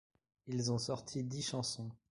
[0.47, 1.91] Ils ont sorti dix chansons.